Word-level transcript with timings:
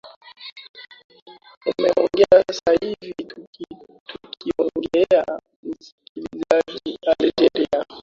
umegeuka 1.79 2.35
sasa 2.47 2.71
hivi 2.79 3.11
tukiongea 4.07 5.25
msikilizaji 5.63 6.99
algeria 7.07 7.85